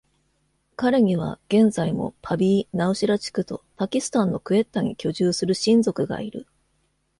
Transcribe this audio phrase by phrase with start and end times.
[0.77, 6.47] 彼には、現在もパビー・ナウシェラ地区とパキスタンのクエッタに居住する親族がいる。